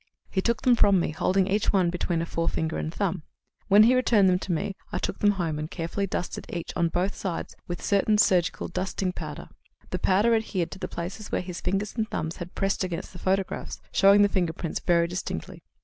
[0.31, 3.21] He took them from me, holding each one between a forefinger and thumb.
[3.67, 6.87] When he returned them to me, I took them home and carefully dusted each on
[6.89, 9.49] both sides with a certain surgical dusting powder.
[9.91, 13.19] The powder adhered to the places where his fingers and thumbs had pressed against the
[13.19, 15.61] photographs, showing the fingerprints very distinctly.